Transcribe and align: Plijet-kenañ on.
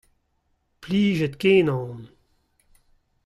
Plijet-kenañ 0.81 1.69
on. 1.83 2.01